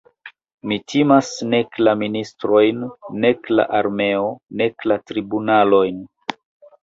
Mi 0.69 0.77
timas 0.91 1.27
nek 1.49 1.75
la 1.87 1.91
ministrojn, 2.03 2.79
nek 3.25 3.51
la 3.59 3.65
armeon, 3.81 4.33
nek 4.63 4.87
la 4.93 4.97
tribunalojn. 5.11 6.01